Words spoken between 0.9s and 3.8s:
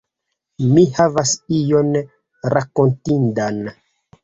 havas ion rakontindan.